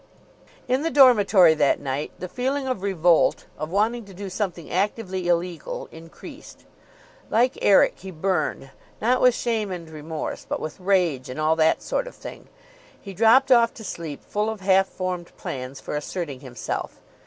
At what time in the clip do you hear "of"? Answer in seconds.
2.67-2.81, 3.59-3.69, 12.07-12.15, 14.49-14.61